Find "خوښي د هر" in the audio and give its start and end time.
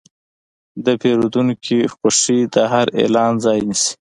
1.93-2.87